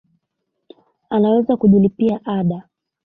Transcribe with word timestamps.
Ameweza 1.09 1.57
kujilipia 1.57 2.21
ada 2.25 2.63